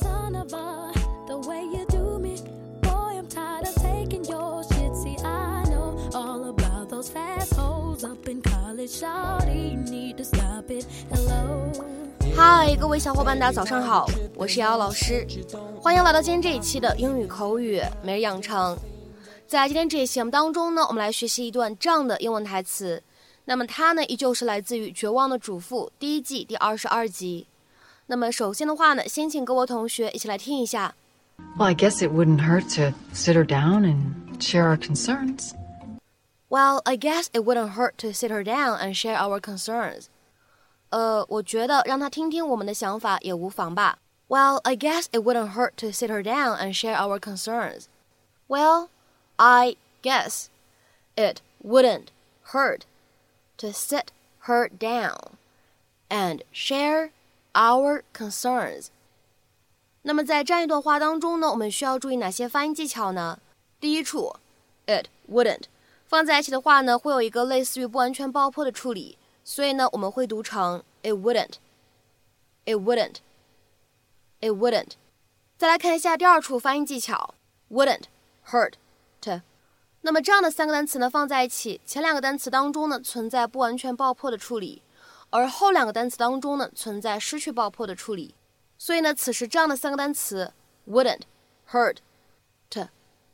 [0.00, 0.92] Son of a,
[1.26, 2.36] the way you do me.
[2.80, 4.94] Boy, I'm tired of taking your shit.
[4.96, 8.90] See, I know all about those fast holes up in college.
[8.90, 10.86] Shawty, need to stop it.
[11.10, 11.70] Hello.
[12.34, 15.26] hi，各位小伙伴，大家早上好，我是瑶瑶老师，
[15.80, 18.76] 欢迎来到今天这一期的英语口语每日养成。
[19.46, 23.02] 在今天这一期节目当中呢，我们来学习一段这样的英文台词。
[23.44, 27.46] 那么它呢，依旧是来自于《绝望的主妇》第一季第二十二集。
[28.07, 30.95] 那么首先的话呢，先请各位同学一起来听一下。
[31.57, 35.51] Well, I guess it wouldn't hurt to sit her down and share our concerns.
[36.49, 40.05] Well, I guess it wouldn't hurt to sit her down and share our concerns.
[40.89, 43.99] 呃，我觉得让她听听我们的想法也无妨吧。
[44.29, 47.87] Well, I guess it wouldn't hurt to sit her down and share our concerns.
[48.47, 48.87] Well,
[49.35, 50.47] I guess
[51.15, 52.07] it wouldn't
[52.43, 52.81] hurt
[53.57, 54.11] to sit
[54.47, 55.37] her down
[56.09, 57.09] and share
[57.52, 58.86] our concerns.
[60.02, 63.38] 那么在这样一段话当中呢，我们需要注意哪些发音技巧呢？
[63.78, 64.34] 第一处
[64.86, 65.64] ，it wouldn't
[66.06, 74.90] 放在一起的话呢，会有一个类似于不完全爆破的处理，所以呢，我们会读成 it wouldn't，it wouldn't，it wouldn't。
[75.56, 77.34] 再来看一下第二处发音技巧
[77.70, 78.04] ，wouldn't
[78.48, 78.72] hurt
[79.20, 79.40] t。
[80.00, 84.82] 那么这样的三个单词呢放在一起，前两个单词当中呢存在不完全爆破的处理，
[85.32, 88.34] 而后两个单词当中呢存在失去爆破的处理。
[88.78, 90.52] 所以呢，此时这样的三个单词
[90.88, 91.22] wouldn't
[91.70, 91.96] hurt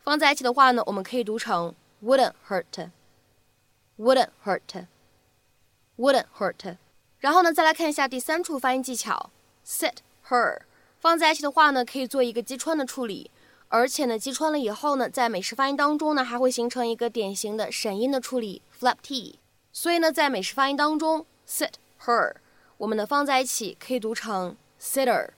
[0.00, 6.76] 放在一起的话呢，我们可以读成 wouldn't hurt，wouldn't hurt，wouldn't hurt。
[7.18, 9.30] 然后呢，再来看一下第三处发音技巧
[9.66, 9.96] ，sit
[10.28, 10.60] her
[10.98, 13.30] 放在一起的话呢，可以做一个击穿的处理，
[13.68, 19.38] 而且呢，击穿了以后呢，在美式发音当中呢，还会形成一个典型的审音的处理 flap t。
[19.72, 21.72] 所以呢，在美式发音当中，sit
[22.04, 22.34] her
[22.78, 25.30] 我们呢放在一起可以读成 sitter。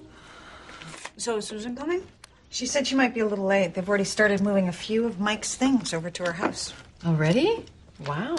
[1.17, 2.03] So is Susan coming?
[2.51, 3.75] She said she might be a little late.
[3.75, 6.73] They've already started moving a few of Mike's things over to her house.
[7.05, 7.65] Already?
[8.07, 8.37] Wow.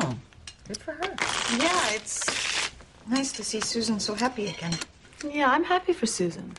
[0.67, 1.15] Good for her.
[1.57, 2.71] Yeah, it's
[3.07, 4.77] nice to see Susan so happy again.
[5.27, 6.53] Yeah, I'm happy for Susan.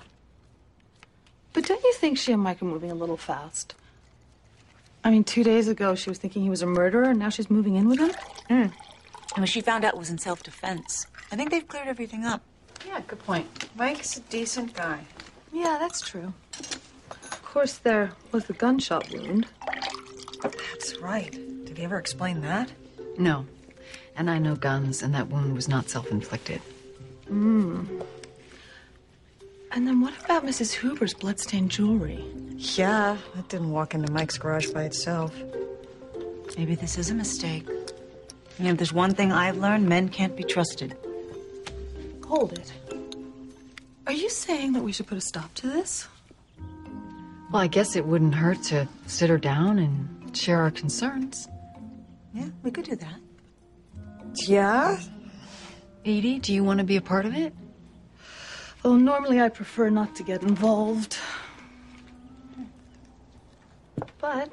[1.52, 3.74] But don't you think she and Mike are moving a little fast?
[5.02, 7.50] I mean, two days ago she was thinking he was a murderer, and now she's
[7.50, 8.10] moving in with him?
[8.48, 8.72] Hmm.
[9.34, 11.06] And what she found out it was in self defense.
[11.32, 12.42] I think they've cleared everything up.
[12.86, 13.46] Yeah, good point.
[13.76, 15.00] Mike's a decent guy.
[15.52, 16.32] Yeah, that's true.
[16.58, 19.46] Of course, there was the gunshot wound.
[20.42, 21.30] That's right.
[21.64, 22.70] Did he ever explain that?
[23.18, 23.46] No.
[24.16, 26.60] And I know guns, and that wound was not self inflicted.
[27.28, 27.99] Hmm.
[29.72, 30.72] And then what about Mrs.
[30.72, 32.24] Huber's bloodstained jewelry?
[32.56, 35.34] Yeah, that didn't walk into Mike's garage by itself.
[36.56, 37.66] Maybe this is a mistake.
[38.58, 40.96] And if there's one thing I've learned, men can't be trusted.
[42.26, 42.72] Hold it.
[44.06, 46.08] Are you saying that we should put a stop to this?
[47.52, 51.48] Well, I guess it wouldn't hurt to sit her down and share our concerns.
[52.34, 53.20] Yeah, we could do that.
[54.46, 55.00] Yeah?
[56.04, 57.52] Edie, do you want to be a part of it?
[58.82, 61.18] Well, normally I prefer not to get involved.
[64.18, 64.50] But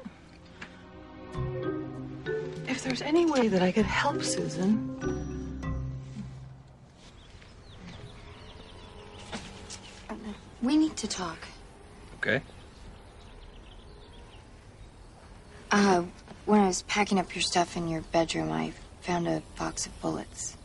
[2.66, 4.94] if there's any way that I could help Susan.
[10.60, 11.38] We need to talk.
[12.16, 12.42] Okay.
[15.70, 16.02] Uh,
[16.46, 20.00] when I was packing up your stuff in your bedroom, I found a box of
[20.00, 20.56] bullets.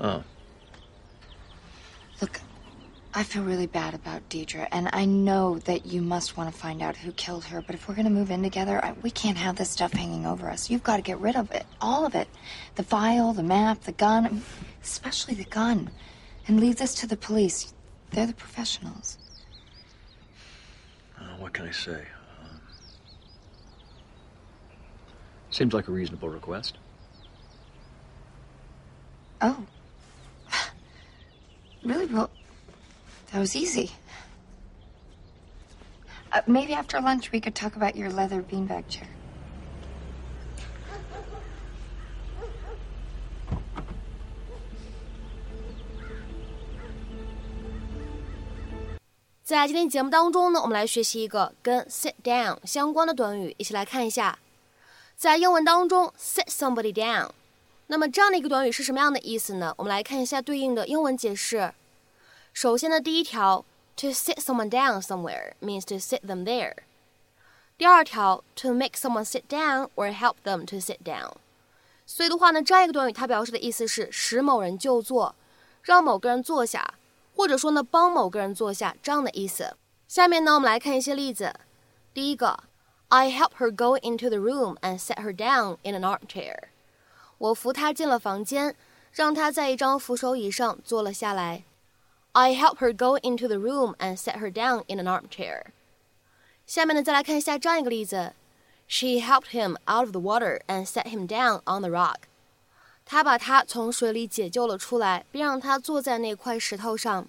[0.00, 0.22] Oh.
[3.14, 6.80] I feel really bad about Deirdre, and I know that you must want to find
[6.80, 9.36] out who killed her, but if we're going to move in together, I, we can't
[9.36, 10.70] have this stuff hanging over us.
[10.70, 11.66] You've got to get rid of it.
[11.78, 12.26] All of it.
[12.76, 14.42] The file, the map, the gun,
[14.82, 15.90] especially the gun.
[16.48, 17.74] And leave this to the police.
[18.12, 19.18] They're the professionals.
[21.18, 22.06] Uh, what can I say?
[22.40, 22.60] Um,
[25.50, 26.78] seems like a reasonable request.
[29.42, 29.66] Oh.
[31.84, 32.06] Really?
[32.06, 32.30] Well,
[33.32, 33.90] that was easy.
[36.46, 39.08] Maybe after lunch we could talk about your leather beanbag chair.
[49.44, 54.38] 在今天节目当中呢，我们来学习一个跟 sit down 相关的短语，一起来看一下。
[55.14, 57.28] 在英文当中，sit somebody down，
[57.88, 59.74] 那么这样的一个短语是什么样的意思呢？
[59.76, 61.74] 我们来看一下对应的英文解释。
[62.52, 63.64] 首先呢，第一条
[63.96, 66.74] ，to sit someone down somewhere means to sit them there。
[67.76, 71.32] 第二条，to make someone sit down or help them to sit down。
[72.06, 75.34] 所以的话呢，这样一个短语它表示的意思是使某人就坐，
[75.82, 76.94] 让某个人坐下，
[77.34, 79.76] 或者说呢帮某个人坐下这样的意思。
[80.06, 81.54] 下面呢，我们来看一些例子。
[82.12, 82.64] 第一个。
[83.14, 86.56] I help her go into the room and set her down in an armchair.
[87.36, 88.74] 我扶她进了房间，
[89.12, 91.64] 让她在一张扶手椅上坐了下来。
[92.33, 95.71] I helped her go into the room and set her down in an armchair.
[96.65, 98.33] 下面呢，再来看一下这样一个例子：
[98.87, 102.27] She helped him out of the water and set him down on the rock.
[103.05, 107.27] 她把他从水里解救了出来，并让他坐在那块石头上。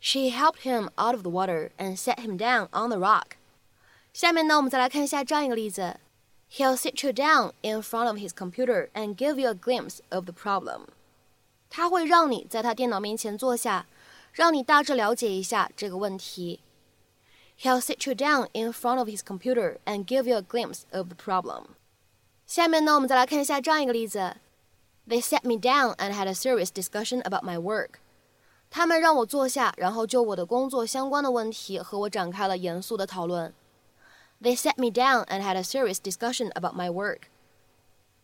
[0.00, 3.32] She helped him out of the water and set him down on the rock.
[4.12, 5.98] 下面呢，我们再来看一下这样一个例子：
[6.52, 10.32] He'll sit you down in front of his computer and give you a glimpse of the
[10.32, 10.86] problem。
[11.68, 13.86] 他会让你在他电脑面前坐下，
[14.35, 16.59] 让你大致了解一下这个问题。
[17.61, 21.15] He'll sit you down in front of his computer and give you a glimpse of the
[21.15, 21.67] problem。
[22.45, 24.35] 下面呢，我们再来看一下这样一个例子
[25.07, 27.91] ：They sat me down and had a serious discussion about my work。
[28.69, 33.53] 他们让我坐下，然后就我的工作相关的问题和我展开了严肃的讨论。
[34.41, 37.29] They sat me down and had a serious discussion about my work.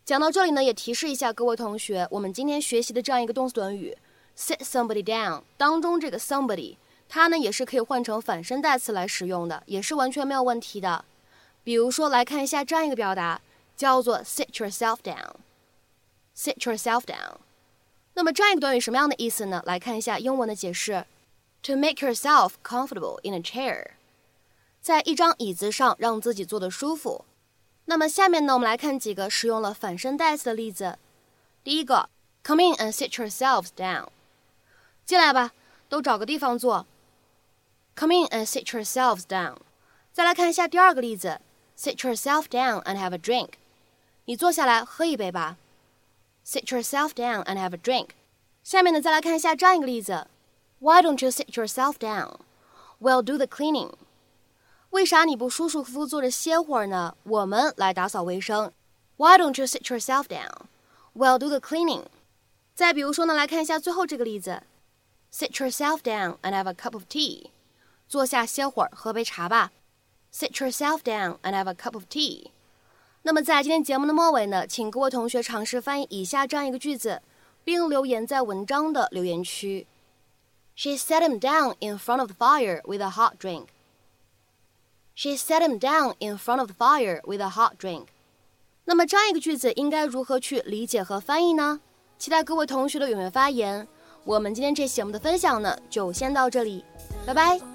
[0.04, 3.96] 讲到这里呢，也提示一下各位同学，我们今天学习的这样一个动词短语
[4.36, 6.76] “sit somebody down” 当中，这个 somebody
[7.08, 11.04] 它呢也是可以换成反身代词来使用的，也是完全没有问题的。
[11.62, 13.40] 比如说，来看一下这样一个表达，
[13.76, 15.34] 叫做 “sit yourself down”。
[16.36, 17.36] sit yourself down。
[18.14, 19.62] 那么这样一个短语什么样的意思呢？
[19.64, 21.06] 来看一下英文的解释
[21.62, 23.92] ：to make yourself comfortable in a chair。
[24.80, 27.24] 在一张椅子上让自己坐得舒服。
[27.84, 30.98] 那么下面呢，我们来看几个使用了反身代词的例子。
[31.62, 32.08] 第一个
[32.42, 34.08] ，Come in and sit yourselves down。
[35.05, 35.51] 进来吧，
[35.87, 36.85] 都找个地方坐。
[37.95, 39.57] Come in and sit yourselves down。
[40.11, 41.39] 再来看一下第二个例子，
[41.77, 43.51] Sit yourself down and have a drink。
[44.25, 45.57] 你坐下来喝一杯吧。
[46.45, 48.09] Sit yourself down and have a drink。
[48.63, 50.27] 下面呢，再来看一下这样一个例子，
[50.79, 52.37] Why don't you sit yourself down?
[52.99, 53.93] We'll do the cleaning.
[54.89, 57.15] 为啥你不舒舒服服坐着歇会儿呢？
[57.23, 58.71] 我们来打扫卫生。
[59.17, 60.67] Why don't you sit yourself down?
[61.13, 62.05] We'll do the cleaning.
[62.73, 64.63] 再比如说呢，来看一下最后这个例子
[65.31, 67.51] ：Sit yourself down and have a cup of tea.
[68.07, 69.71] 坐下歇会儿，喝杯茶吧。
[70.33, 72.51] Sit yourself down and have a cup of tea.
[73.23, 77.21] 那么在今天节目的末尾呢，请各位同学尝试翻译以下这样一个句子，
[77.63, 79.85] 并留言在文章的留言区。
[80.75, 83.67] She sat him down in front of the fire with a hot drink.
[85.15, 88.05] She sat him down in front of the fire with a hot drink.
[88.85, 91.81] 那么这样一个句子应该如何去理解和翻译呢？
[92.17, 93.87] 期待各位同学的踊跃发言。
[94.24, 96.84] 我们今天这期节目的分享呢，就先到这里，
[97.26, 97.71] 拜拜。